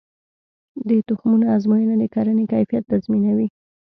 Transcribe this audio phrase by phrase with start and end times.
[0.87, 3.47] د تخمونو ازموینه د کرنې کیفیت تضمینوي.